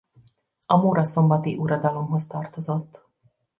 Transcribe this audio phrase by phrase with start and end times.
[0.65, 3.05] A muraszombati uradalomhoz tartozott.